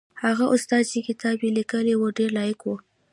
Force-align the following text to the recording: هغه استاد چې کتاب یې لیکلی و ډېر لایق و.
هغه 0.23 0.45
استاد 0.55 0.83
چې 0.91 0.99
کتاب 1.07 1.37
یې 1.45 1.49
لیکلی 1.57 1.93
و 1.97 2.03
ډېر 2.17 2.29
لایق 2.37 2.59
و. 2.65 2.69